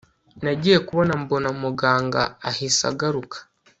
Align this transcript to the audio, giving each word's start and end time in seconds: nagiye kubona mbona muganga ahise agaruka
nagiye 0.43 0.77
kubona 0.87 1.13
mbona 1.23 1.49
muganga 1.61 2.21
ahise 2.49 2.81
agaruka 2.91 3.37